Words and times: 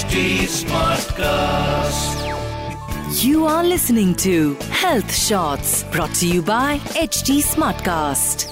HD 0.00 0.20
Smartcast. 0.48 2.20
You 3.22 3.40
are 3.46 3.64
listening 3.64 4.14
to 4.14 4.54
Health 4.82 5.12
Shots 5.14 5.72
brought 5.92 6.14
to 6.20 6.28
you 6.28 6.42
by 6.42 6.78
HD 7.02 7.36
Smartcast. 7.42 8.46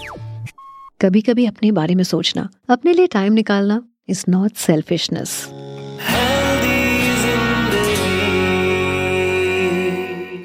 कभी 1.00 1.20
कभी 1.20 1.46
अपने 1.46 1.70
बारे 1.72 1.94
में 1.94 2.04
सोचना 2.04 2.48
अपने 2.68 2.92
लिए 2.92 3.06
टाइम 3.06 3.32
निकालना 3.32 3.82
इज़ 4.08 4.24
नॉट 4.28 4.52
सेल्फिशनेस 4.56 5.48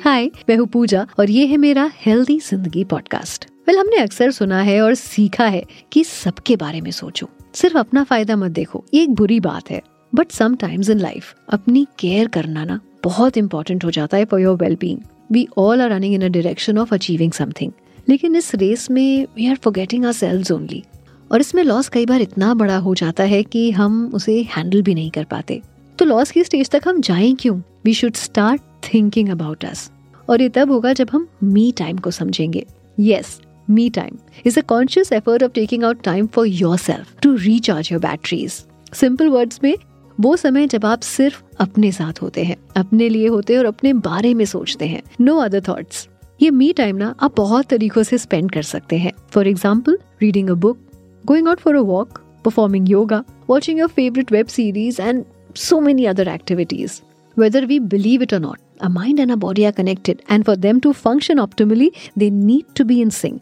हाय 0.06 0.32
मैं 0.50 0.58
हूँ 0.58 0.68
पूजा 0.68 1.08
और 1.20 1.30
ये 1.30 1.46
है 1.46 1.58
मेरा 1.58 1.92
हेल्दी 2.06 2.40
ज़िंदगी 2.40 2.84
पॉडकास्ट 2.84 3.50
वेल 3.68 3.80
हमने 3.80 3.98
अक्सर 3.98 4.32
सुना 4.32 4.62
है 4.62 4.82
और 4.82 4.96
सीखा 4.96 5.46
है 5.48 5.64
कि 5.92 6.04
सबके 6.04 6.56
बारे 6.56 6.82
में 6.82 6.92
सोचो। 6.92 7.30
सिर्फ़ 7.56 7.78
अपना 7.78 8.04
फ़ायदा 8.04 8.36
मत 8.36 8.52
देखो 8.52 8.86
ये 8.94 9.04
एक 9.04 9.10
बुरी 9.10 9.40
बात 9.40 9.70
है। 9.72 9.93
बट 10.16 10.32
समटाइम्स 10.32 10.90
इन 10.90 11.00
लाइफ 11.00 11.34
अपनी 11.50 11.86
केयर 12.00 12.28
करना 12.28 12.66
ना 12.66 12.80
बहुत 13.04 13.38
इंपॉर्टेंट 13.38 13.86
हो 13.86 13.92
जाता 13.92 14.18
है 14.18 14.26
for 14.26 14.42
your 14.42 14.58
well 14.58 14.78
being 14.82 15.00
we 15.32 15.48
all 15.58 15.82
are 15.82 15.90
running 15.90 16.14
in 16.16 16.22
a 16.22 16.28
direction 16.28 16.78
of 16.78 16.94
achieving 16.94 17.32
something 17.32 17.72
लेकिन 18.10 18.36
इस 18.36 18.56
रेस 18.56 18.90
में 18.92 19.26
we 19.36 19.48
are 19.48 19.56
forgetting 19.56 20.06
ourselves 20.12 20.52
only 20.52 20.84
और 21.32 21.42
इसमें 21.42 21.64
लॉस 21.64 21.88
कई 21.90 22.06
बार 22.06 22.22
इतना 22.22 22.54
बड़ा 22.54 22.78
हो 22.78 22.94
जाता 22.96 23.24
है 23.24 23.44
कि 23.44 23.70
हम 23.72 24.12
उसे 24.14 24.42
हैंडल 24.50 24.82
भी 24.82 24.94
नहीं 24.94 25.10
कर 25.12 25.24
पाते. 25.24 25.62
तो 26.00 26.06
लॉस 26.06 26.32
की 26.32 26.44
स्टेज 26.44 26.70
तक 26.70 26.82
हम 26.88 27.00
जाएँ 27.02 27.34
क्यों? 27.36 27.60
We 27.86 27.94
should 27.94 28.14
start 28.14 28.62
thinking 28.84 29.30
about 29.30 29.66
us 29.66 29.90
और 30.30 30.42
ये 30.42 30.50
तब 30.50 30.72
होगा 30.72 30.94
जब 30.94 31.10
हम 31.12 31.28
मी 31.44 31.72
टाइम 31.72 31.98
को 31.98 32.12
समझेंगे. 32.12 32.66
Yes 33.00 33.40
me 33.70 33.90
time 33.90 34.18
is 34.46 34.60
a 34.60 34.62
conscious 34.62 35.12
effort 35.12 35.44
of 35.44 35.52
taking 35.52 35.84
out 35.84 36.04
time 36.04 36.28
for 36.28 36.48
yourself 36.78 37.16
to 37.22 37.34
recharge 37.36 37.92
your 37.92 38.02
batteries 38.02 38.64
simple 38.94 39.30
words 39.30 39.60
में 39.64 39.76
वो 40.20 40.36
समय 40.38 40.68
जब 40.68 40.86
आप 40.86 41.02
सिर्फ़ 41.02 41.42
अपने 41.60 41.92
साथ 41.92 42.22
होते 42.22 42.44
हैं 42.44 42.56
अपने 42.78 43.10
लिए 43.10 43.28
होते 43.28 43.54
हैं 43.54 43.60
और 43.60 43.66
अपने 43.66 43.94
बारे 43.94 44.34
में 44.34 44.46
सोचते 44.46 44.88
हैं। 44.88 45.02
नो 45.22 45.38
अदर 45.38 45.62
थॉट्स 45.62 46.10
ये 46.42 46.52
मी 46.52 46.74
टाइम 46.74 46.96
ना 46.96 47.16
आप 47.22 47.36
बहुत 47.38 47.66
तरीकों 47.66 48.04
से 48.04 48.18
स्पेंड 48.18 48.52
कर 48.52 48.62
सकते 48.62 48.98
हैं। 48.98 49.12
For 49.32 49.48
example 49.48 49.98
reading 50.22 50.50
a 50.50 50.54
book 50.54 50.78
going 51.26 51.48
out 51.48 51.60
for 51.60 51.76
a 51.76 51.82
walk 51.82 52.20
performing 52.46 52.90
yoga 52.90 53.24
watching 53.50 53.80
your 53.80 53.90
favourite 53.90 54.32
web 54.32 54.48
series 54.48 55.02
and 55.02 55.26
so 55.56 55.80
many 55.80 56.06
other 56.06 56.28
activities 56.28 57.02
Whether 57.40 57.62
we 57.68 57.76
believe 57.92 58.22
it 58.22 58.34
or 58.34 58.40
not, 58.40 58.58
a 58.86 58.90
mind 58.90 59.20
and 59.20 59.32
a 59.32 59.38
body 59.44 59.64
are 59.66 59.72
connected, 59.72 60.20
and 60.32 60.46
for 60.46 60.56
them 60.56 60.82
to 60.82 60.92
function 60.94 61.40
optimally, 61.40 61.88
they 62.20 62.30
need 62.30 62.66
to 62.80 62.86
be 62.86 62.98
in. 63.02 63.40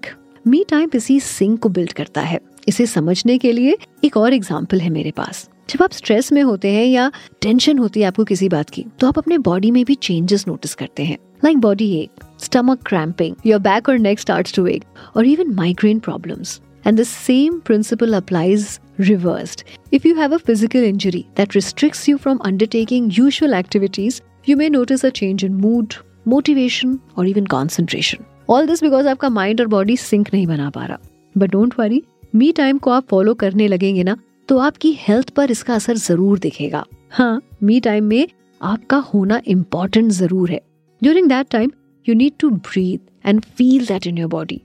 Me 0.48 0.66
time 0.70 0.90
इसी 0.96 1.20
sync 1.20 1.60
को 1.60 1.70
build 1.70 1.94
करता 1.94 2.22
है। 2.22 2.40
इसे 2.68 2.86
समझने 2.86 3.38
के 3.38 3.52
लिए 3.52 3.78
एक 4.04 4.18
और 4.18 4.34
एग्ज़ाम्पल 4.34 4.82
है 4.82 4.90
मेरे 4.90 5.12
पास। 5.12 5.50
जब 5.70 5.84
आप 5.84 5.92
स्ट्रेस 5.92 6.32
में 6.32 6.42
होते 6.42 6.72
हैं 6.72 6.86
या 6.86 7.12
टेंशन 7.42 7.78
होती 7.80 8.02
है 8.02 8.08
आपको 8.08 8.24
किसी 8.24 8.50
बात 8.50 8.70
की 8.70 8.86
तो 9.00 9.08
आप 9.08 9.18
अपने 9.18 9.38
बॉडी 9.38 9.72
में 9.72 9.84
भी 9.86 9.96
चेंजेस 9.96 10.48
नोटिस 10.48 10.76
करते 10.76 11.04
हैं 11.04 11.18
like 11.46 11.58
body 11.58 11.92
ache 12.00 12.24
stomach 12.44 12.84
cramping 12.88 13.36
your 13.46 13.60
back 13.60 13.90
और 13.90 14.00
नेक 14.00 14.20
स्टार्ट्स 14.20 14.54
टू 14.56 14.68
एक 14.68 14.84
और 15.18 15.26
even 15.28 15.54
migraine 15.56 16.00
problems 16.00 16.60
And 16.86 16.98
the 16.98 17.06
same 17.06 17.62
principle 17.62 18.16
applies 18.16 18.80
reversed. 19.00 19.64
If 19.92 20.04
you 20.04 20.16
have 20.16 20.32
a 20.32 20.40
physical 20.40 20.84
injury 20.84 21.28
that 21.36 21.54
restricts 21.54 22.08
you 22.08 22.18
from 22.18 22.42
undertaking 22.42 23.12
usual 23.12 23.54
activities, 23.54 24.22
you 24.46 24.58
may 24.58 24.70
notice 24.70 25.04
a 25.04 25.12
change 25.12 25.44
in 25.44 25.56
mood, 25.56 25.96
motivation, 26.26 27.00
or 27.16 27.26
even 27.26 27.46
concentration. 27.46 28.26
All 28.48 28.66
this 28.66 28.82
because 28.82 29.08
आपका 29.08 29.30
mind 29.30 29.62
और 29.62 29.68
body 29.68 29.98
sync 29.98 30.34
नहीं 30.34 30.48
बना 30.48 30.70
पा 30.70 30.86
रहा 30.86 30.98
but 31.36 31.52
don't 31.52 31.74
worry 31.80 32.02
me 32.36 32.52
time 32.52 32.78
को 32.78 32.92
आप 32.92 33.08
follow 33.10 33.34
करने 33.34 33.68
लगेंगे 33.68 34.04
ना 34.04 34.16
तो 34.50 34.58
आपकी 34.60 34.92
हेल्थ 35.00 35.30
पर 35.30 35.52
इसका 35.52 35.76
असर 35.76 35.98
ज़रूर 35.98 36.40
दिखेगा। 36.40 36.84
हाँ 37.12 37.42
मी 37.64 37.80
टाइम 37.80 38.04
में 38.04 38.28
आपका 38.62 38.98
होना 39.06 39.40
इंपॉर्टेंट 39.48 40.12
ज़रूर 40.12 40.52
है। 40.52 40.60
During 41.02 41.28
that 41.30 41.50
time 41.52 41.72
you 42.06 42.16
need 42.16 42.34
to 42.40 42.50
breathe 42.50 43.28
and 43.28 43.42
feel 43.48 43.86
that 43.86 44.08
in 44.08 44.18
your 44.18 44.30
body 44.30 44.62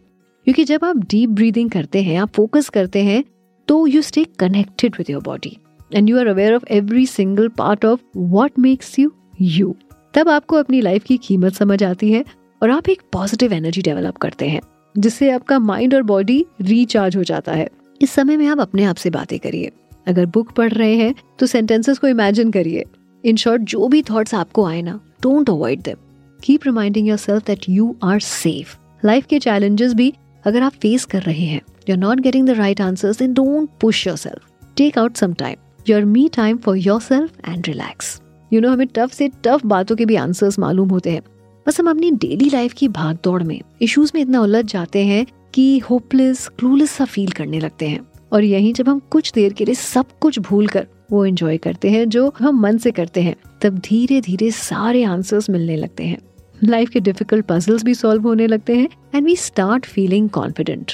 क्योंकि 0.47 0.65
जब 0.65 0.85
आप 0.85 0.97
डीप 1.01 1.31
ब्रीदिंग 1.31 1.71
करते 1.71 2.03
हैं, 2.03 2.19
आप 2.19 2.31
फोकस 2.31 2.69
करते 2.69 3.03
हैं 3.05 3.23
तो 3.69 3.87
you 3.87 4.03
stay 4.03 4.25
connected 4.39 4.97
with 4.99 5.11
your 5.11 5.23
body 5.23 5.57
and 5.91 6.11
you 6.11 6.19
are 6.19 6.27
aware 6.27 6.55
of 6.55 6.65
every 6.71 7.07
single 7.07 7.49
part 7.59 7.85
of 7.85 8.01
what 8.17 8.59
makes 8.59 8.99
you 8.99 9.13
you 9.41 9.75
तब 10.15 10.29
आपको 10.29 10.57
अपनी 10.57 10.81
लाइफ 10.81 11.05
की 11.05 11.17
कीमत 11.19 11.55
समझ 11.55 11.83
आती 11.85 12.13
है 12.13 12.25
और 12.63 12.71
आप 12.71 12.89
एक 12.89 13.03
पॉजिटिव 13.13 13.53
एनर्जी 13.53 13.83
डेवलप 13.83 14.17
करते 14.17 14.49
हैं, 14.49 14.61
जिससे 14.95 15.31
आपका 15.31 15.59
माइंड 15.61 15.95
और 15.95 16.03
बॉडी 16.05 16.45
रिचार्ज 16.63 17.17
हो 17.17 17.25
जाता 17.25 17.53
है। 17.53 17.69
इस 18.01 18.11
समय 18.11 18.37
में 18.37 18.47
आप 18.47 18.61
अपने 18.61 18.85
आप 18.85 18.97
से 18.97 19.11
बातें 19.11 19.39
करिए। 19.39 19.71
अगर 20.07 20.27
बुक 20.27 20.51
पढ़ 20.53 20.73
रहे 20.73 20.95
हैं 20.97 21.15
तो 21.39 21.47
सेंटेंसेस 21.47 21.99
को 21.99 22.09
इमेजिन 22.09 22.51
करिए। 22.51 22.85
इन 23.25 23.37
शॉर्ट 23.37 23.63
जो 23.63 23.89
भी 23.89 24.03
थॉट्स 24.03 24.35
आपको 24.35 24.65
आए 24.65 24.83
ना 24.83 25.01
don't 25.23 25.51
avoid 25.51 25.81
them 25.83 25.97
keep 26.41 26.67
reminding 26.67 27.09
yourself 27.19 27.47
that 27.47 27.69
you 27.69 27.95
are 28.03 28.21
safe 28.21 28.77
life 29.05 29.27
के 29.27 29.39
चैलेंजेस 29.39 29.95
भी 29.95 30.13
अगर 30.45 30.63
आप 30.63 30.73
फेस 30.73 31.05
कर 31.05 31.23
रहे 31.23 31.45
हैं 31.45 31.61
you 31.89 31.95
are 31.95 32.01
not 32.01 32.21
getting 32.21 32.47
the 32.47 32.51
right 32.51 32.81
answers 32.81 33.19
then 33.19 33.33
don't 33.35 33.69
push 33.81 34.07
yourself 34.17 34.51
take 34.77 34.99
out 34.99 35.17
some 35.17 35.33
time 35.35 35.57
your 35.89 36.05
me 36.05 36.29
time 36.35 36.57
for 36.57 36.77
yourself 37.01 37.49
and 37.49 37.67
relax 37.67 38.21
you 38.53 38.61
know 38.61 38.71
हमें 38.71 38.87
tough 38.95 39.13
से 39.13 39.29
tough 39.45 39.67
बातों 39.67 39.97
के 39.97 40.05
भी 40.07 40.17
आंसर्स 40.17 40.59
मालूम 40.59 40.89
होते 40.89 41.11
हैं। 41.11 41.23
बस 41.67 41.81
हम 41.81 41.91
अपनी 41.91 42.11
डेली 42.11 42.51
लाइफ 42.51 42.73
की 42.73 42.89
भाग 42.89 43.19
दौड़ 43.25 43.43
में 43.43 43.61
इश्यूज़ 43.83 44.13
में 44.15 44.21
इतना 44.23 44.41
उलझ 44.41 44.65
जाते 44.65 45.05
हैं 45.05 45.25
कि 45.57 45.79
होपलेस 45.79 46.49
क्लूलेस 46.49 46.91
सा 46.91 47.05
फील 47.05 47.31
करने 47.31 47.61
लगते 47.61 47.89
हैं। 47.89 48.01
और 48.33 48.45
यही 48.45 48.73
जब 48.73 48.89
हम 48.89 48.99
कुछ 48.99 49.33
देर 49.33 49.53
के 49.53 49.65
लिए 49.65 49.75
सब 49.75 50.07
कुछ 50.21 50.39
भूल 50.39 50.67
कर 50.67 50.87
वो 51.13 51.25
एंजॉय 51.27 51.57
करते 51.57 51.91
हैं, 51.91 52.09
जो 52.09 52.35
हम 52.39 52.61
मन 52.61 52.79
से 52.79 52.91
करते 52.91 53.23
हैं, 53.23 53.37
तब 53.63 53.79
धीरे 53.79 54.21
धीरे 54.21 54.51
सारे 54.51 55.05
आंसर्स 55.05 55.51
मिलने 55.51 55.77
लगते 55.77 56.05
हैं। 56.05 56.19
लाइफ 56.65 56.89
के 56.89 57.01
डिफ़िकल्ट 57.01 57.47
पजल्स 57.47 57.85
भी 57.85 57.95
सॉल्व 57.95 58.23
होने 58.23 58.47
लगते 58.47 58.77
हैं 58.77 58.89
and 59.15 59.27
we 59.27 59.37
start 59.37 59.87
feeling 59.87 60.29
confident 60.31 60.93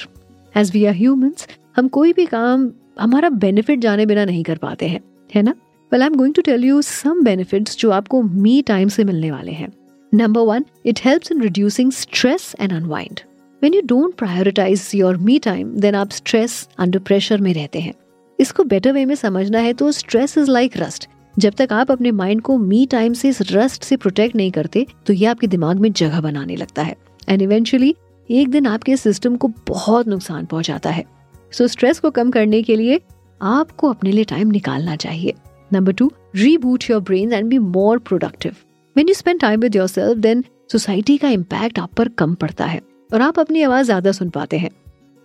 as 0.57 0.71
we 0.71 0.85
are 0.85 0.93
humans 0.93 1.47
हम 1.75 1.87
कोई 1.87 2.13
भी 2.13 2.25
काम 2.25 2.71
हमारा 2.99 3.29
बेनिफिट 3.29 3.79
जाने 3.79 4.05
बिना 4.05 4.25
नहीं 4.25 4.43
कर 4.43 4.57
पाते 4.57 4.87
हैं, 4.87 4.99
है 5.35 5.41
ना? 5.41 5.55
Well 5.91 6.01
I 6.01 6.07
am 6.07 6.15
going 6.15 6.33
to 6.33 6.41
tell 6.41 6.65
you 6.65 6.81
some 6.81 7.23
benefits 7.23 7.77
जो 7.77 7.91
आपको 7.91 8.21
मी 8.21 8.61
टाइम 8.61 8.87
से 8.87 9.03
मिलने 9.03 9.31
वाले 9.31 9.51
हैं। 9.51 9.71
Number 10.13 10.41
one 10.41 10.65
it 10.85 10.99
helps 11.05 11.31
in 11.31 11.41
reducing 11.41 11.91
stress 11.91 12.55
and 12.59 12.73
unwind 12.73 13.19
when 13.63 13.73
you 13.73 13.81
don't 13.81 14.13
prioritise 14.13 14.89
your 14.95 15.17
me 15.17 15.37
time 15.39 15.67
then 15.81 15.95
आप 15.95 16.09
स्ट्रेस 16.11 16.67
अंडर 16.77 16.99
प्रेशर 16.99 17.41
में 17.41 17.53
रहते 17.53 17.79
हैं। 17.79 17.93
इसको 18.39 18.63
बेटर 18.63 18.91
वे 18.93 19.05
में 19.05 19.13
समझना 19.15 19.59
है 19.59 19.73
तो 19.73 19.91
स्ट्रेस 19.91 20.37
इज़ 20.37 20.51
लाइक 20.51 20.75
रस्ट 20.77 21.07
जब 21.35 21.53
तक 21.57 21.73
आप 21.73 21.91
अपने 21.91 22.11
माइंड 22.11 22.41
को 22.41 22.57
मी 22.57 22.85
टाइम 22.85 23.13
से 23.13 23.29
इस 23.29 23.41
रस्ट 23.51 23.83
से 23.83 23.97
प्रोटेक्ट 23.97 24.35
नहीं 24.35 24.51
करते 24.51 24.85
तो 25.05 25.13
ये 25.13 25.25
आपके 25.25 25.47
दिमाग 25.47 25.79
में 25.79 25.91
जगह 25.91 26.21
बनाने 26.21 26.55
लगता 26.55 26.83
है। 26.83 26.95
एंड 27.29 27.41
इवेंचुअली 27.41 27.95
एक 28.29 28.49
दिन 28.49 28.67
आपके 28.67 28.97
सिस्टम 28.97 29.35
को 29.35 29.47
बहुत 29.67 30.07
नुकसान 30.07 30.45
पहुंचाता 30.45 30.89
है। 30.89 31.05
सो 31.53 31.63
so, 31.63 31.71
स्ट्रेस 31.71 31.99
को 31.99 32.11
कम 32.11 32.31
करने 32.31 32.61
के 32.63 32.75
लिए 32.75 33.01
आपको 33.41 33.89
अपने 33.89 34.11
लिए 34.11 34.23
टाइम 34.25 34.51
निकालना 34.51 34.95
चाहिए। 34.97 35.33
Number 35.71 35.93
two 35.93 36.11
reboot 36.35 36.89
your 36.89 37.01
brain 37.01 37.33
and 37.33 37.49
be 37.49 37.57
more 37.59 37.99
productive 37.99 38.55
when 38.95 39.07
you 39.07 39.13
spend 39.13 39.39
time 39.39 39.59
with 39.59 39.75
yourself 39.89 40.17
then 40.17 40.43
society 40.71 41.17
का 41.17 41.29
इम्पैक्ट 41.29 41.79
आप 41.79 41.93
पर 41.93 42.07
कम 42.09 42.33
पड़ता 42.35 42.65
है। 42.65 42.81
और 43.13 43.21
आप 43.21 43.39
अपनी 43.39 43.61
आवाज़ 43.61 43.85
ज़्यादा 43.85 44.11
सुन 44.11 44.29
पाते 44.29 44.57
हैं। 44.57 44.69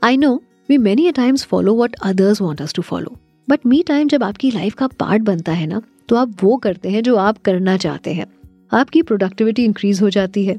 I 0.03 0.17
know 0.17 0.35
we 0.69 0.77
many 0.79 1.11
times 1.13 1.45
follow 1.45 1.75
what 1.75 1.95
others 2.05 2.41
want 2.41 2.61
us 2.63 2.75
to 2.75 2.83
follow 2.83 3.17
but 3.49 3.67
me 3.67 3.83
time 3.83 4.09
जब 4.09 4.23
आपकी 4.23 4.51
लाइफ 4.51 4.75
का 4.75 4.87
पार्ट 5.01 5.23
बनता 5.23 5.53
है 5.53 5.67
ना 5.67 5.81
तो 6.09 6.17
आप 6.17 6.35
वो 6.43 6.57
करते 6.57 6.91
हैं 6.91 7.03
जो 7.03 7.17
आप 7.17 7.39
करना 7.45 7.77
चाहते 7.77 8.13
हैं। 8.13 8.27
आपकी 8.73 9.03
प्रोडक्टिविटी 9.03 9.65
इंक्रीज 9.65 10.03
हो 10.03 10.11
जाती 10.11 10.45
है। 10.45 10.59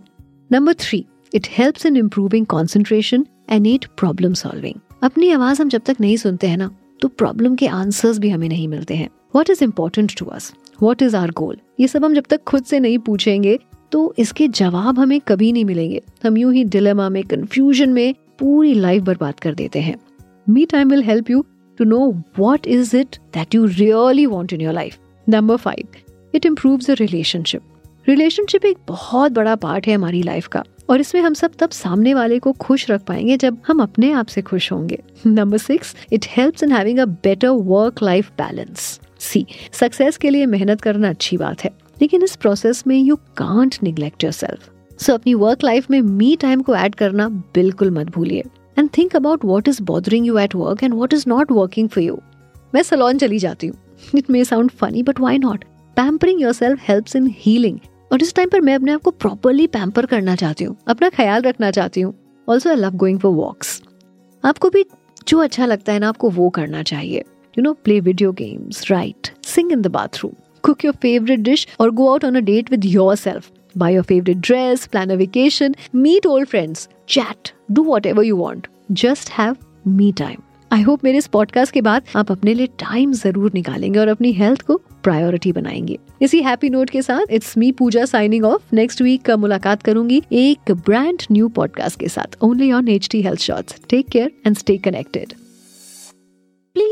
Number 0.51 0.73
three 0.79 1.03
it 1.33 1.47
helps 1.51 1.85
in 1.85 1.97
improving 1.97 2.45
concentration 2.45 3.25
and 3.49 3.67
it 3.67 3.85
problem 3.97 4.33
solving 4.33 4.79
अपनी 5.03 5.31
आवाज़ 5.31 5.61
हम 5.61 5.69
जब 5.69 5.81
तक 5.85 6.01
नहीं 6.01 6.17
सुनते 6.17 6.47
हैं 6.47 6.57
ना 6.57 6.69
तो 7.01 7.07
प्रॉब्लम 7.07 7.55
के 7.55 7.67
आंसर्स 7.67 8.19
भी 8.19 8.29
हमें 8.29 8.47
नहीं 8.49 8.67
मिलते 8.67 8.95
हैं। 8.95 9.09
What 9.35 9.49
is 9.49 9.63
important 9.63 10.17
to 10.19 10.25
us 10.25 10.53
what 10.81 11.01
is 11.01 11.15
our 11.15 11.31
goal 11.31 11.57
ये 11.79 11.87
सब 11.87 12.05
हम 12.05 12.13
जब 12.13 12.23
तक 12.29 12.43
खुद 12.43 12.63
से 12.63 12.79
नहीं 12.79 12.97
पूछेंगे 12.99 13.59
तो 13.91 14.13
इसके 14.19 14.47
जवाब 14.47 14.99
हमें 14.99 15.19
कभी 15.21 15.51
नहीं 15.51 15.65
मिलेंगे। 15.65 16.01
हम 16.25 16.37
यूँ 16.37 16.53
ही 16.53 16.63
डिलेमा 16.65 17.09
में 17.09 17.23
कंफ्यूजन 17.23 17.89
में 17.89 18.13
पूरी 18.39 18.73
लाइफ 18.73 19.03
बर्बाद 19.03 19.39
कर 19.39 19.53
देते 19.53 19.79
हैं। 19.79 19.95
Me 20.47 20.65
time 20.65 20.89
will 20.89 21.03
help 21.03 21.29
you 21.29 21.43
to 21.79 21.85
know 21.85 21.99
what 22.39 22.67
is 22.67 22.95
it 22.97 23.17
that 23.33 23.55
you 23.55 23.65
really 23.65 24.25
want 24.25 24.53
in 24.53 24.61
your 24.61 24.73
life 24.73 24.97
number 25.27 25.57
five 25.57 25.97
it 26.33 26.45
improves 26.45 26.89
a 26.91 26.93
relationship 26.93 27.61
relationship 28.07 28.65
एक 28.65 28.77
बहुत 28.87 29.31
बड़ा 29.31 29.55
पार्ट 29.55 29.87
है 29.87 29.93
हमारी 29.93 30.21
लाइफ 30.23 30.47
का, 30.47 30.63
और 30.89 30.99
इसमें 31.01 31.21
हम 31.21 31.33
सब 31.33 31.51
तब 31.59 31.69
सामने 31.69 32.13
वाले 32.13 32.37
को 32.39 32.51
खुश 32.51 32.89
रख 32.91 33.03
पाएँगे 33.05 33.35
जब 33.37 33.57
हम 33.67 33.81
अपने 33.81 34.11
आप 34.11 34.27
से 34.27 34.41
खुश 34.41 34.71
होंगे। 34.71 34.99
Number 35.27 35.57
six 35.57 35.95
it 36.13 36.25
helps 36.27 36.63
in 36.63 36.71
having 36.71 36.99
a 36.99 37.05
better 37.05 37.49
work 37.49 38.01
life 38.03 38.29
balance 38.37 38.99
see 39.19 39.45
success 39.71 40.17
के 40.17 40.29
लिए 40.29 40.45
मेहनत 40.45 40.81
करना 40.81 41.09
अच्छी 41.09 41.37
बात 41.37 41.63
है। 41.63 41.71
लेकिन 42.01 42.23
इस 42.23 42.35
प्रोसेस 42.35 42.83
में 42.87 42.97
you 42.97 43.15
can't 43.37 43.75
neglect 43.83 44.23
yourself 44.33 44.69
so 45.01 45.13
अपनी 45.13 45.33
वर्क 45.33 45.63
लाइफ 45.63 45.89
में 45.91 46.01
मी 46.01 46.35
टाइम 46.35 46.61
को 46.61 46.75
ऐड 46.75 46.95
करना 46.95 47.27
बिल्कुल 47.53 47.91
मत 47.91 48.09
भूलिए। 48.09 48.43
And 48.77 48.89
think 48.97 49.15
about 49.15 49.45
what 49.45 49.67
is 49.67 49.81
bothering 49.83 50.27
you 50.27 50.37
at 50.37 50.55
work 50.55 50.83
and 50.83 50.93
what 50.93 51.13
is 51.13 51.23
not 51.27 51.51
working 51.51 51.89
for 51.89 52.03
you 52.03 52.19
मैं 52.73 52.83
सलोन 52.83 53.17
चली 53.17 53.39
जाती 53.39 53.67
हूँ। 53.67 53.77
It 54.15 54.29
may 54.29 54.43
sound 54.45 54.71
funny 54.71 55.03
but 55.03 55.19
why 55.19 55.37
not 55.37 55.63
pampering 55.97 56.41
yourself 56.53 56.79
helps 56.83 57.15
in 57.15 57.33
healing 57.37 57.79
और 58.11 58.21
इस 58.23 58.33
टाइम 58.35 58.49
पर 58.49 58.61
मैं 58.61 58.75
अपने 58.75 58.91
आप 58.91 59.01
को 59.01 59.11
प्रॉपरली 59.11 59.67
पैम्पर 59.67 60.05
करना 60.05 60.35
चाहती 60.35 60.63
हूँ। 60.63 60.75
अपना 60.87 61.09
ख्याल 61.09 61.41
रखना 61.41 61.71
चाहती 61.71 62.01
हूँ। 62.01 62.13
Also 62.47 62.69
I 62.69 62.75
love 62.75 62.95
going 62.97 63.19
for 63.19 63.31
walks 63.33 63.81
आपको 64.43 64.69
भी 64.69 64.85
जो 65.27 65.39
अच्छा 65.39 65.65
लगता 65.65 65.93
है 65.93 65.99
ना, 65.99 66.09
आपको 66.09 66.29
वो 66.29 66.49
करना 66.49 66.83
चाहिए। 66.83 67.19
You 67.57 67.61
know 67.61 67.73
play 67.73 67.99
video 67.99 68.31
games 68.31 68.89
right 68.91 69.27
sing 69.45 69.71
in 69.71 69.81
the 69.81 69.87
bathroom 69.87 70.31
cook 70.61 70.83
your 70.83 70.93
favorite 70.93 71.43
dish 71.43 71.65
or 71.79 71.91
go 71.91 72.13
out 72.13 72.23
on 72.23 72.35
a 72.35 72.41
date 72.41 72.69
with 72.69 72.85
yourself. 72.85 73.51
Buy 73.75 73.89
your 73.91 74.03
favorite 74.03 74.41
dress, 74.41 74.87
plan 74.87 75.11
a 75.11 75.17
vacation, 75.17 75.75
meet 75.93 76.25
old 76.25 76.47
friends, 76.47 76.87
chat, 77.07 77.53
do 77.71 77.83
whatever 77.83 78.23
you 78.23 78.35
want. 78.35 78.67
Just 78.93 79.29
have 79.29 79.57
me 79.85 80.11
time. 80.13 80.41
I 80.71 80.81
hope 80.81 81.03
मेरे 81.03 81.17
इस 81.17 81.27
podcast 81.27 81.73
के 81.73 81.81
बाद 81.81 82.03
आप 82.15 82.31
अपने 82.31 82.53
लिए 82.53 82.67
time 82.79 83.13
ज़रूर 83.13 83.51
निकालेंगे 83.53 83.99
और 83.99 84.07
अपनी 84.07 84.31
हेल्थ 84.31 84.61
को 84.61 84.77
प्रायोरिटी 85.03 85.51
बनाएँगे 85.51 85.97
इसी 86.21 86.41
हैप्पी 86.41 86.69
नोट 86.69 86.89
के 86.89 87.01
साथ 87.01 87.31
it's 87.31 87.57
me 87.57 87.71
Pooja 87.71 88.05
signing 88.05 88.45
off 88.45 88.75
next 88.75 89.01
week 89.01 89.21
का 89.21 89.37
मुलाकात 89.37 89.83
करूँगी 89.83 90.21
एक 90.31 90.71
ब्रांड 90.85 91.23
न्यू 91.31 91.47
पॉडकास्ट 91.49 91.99
के 91.99 92.09
साथ 92.09 92.37
only 92.43 92.71
on 92.71 92.87
H 92.87 93.09
T 93.11 93.21
health 93.21 93.41
shorts 93.41 93.81
take 93.89 94.09
care 94.09 94.31
and 94.47 94.57
stay 94.57 94.77
connected 94.77 95.38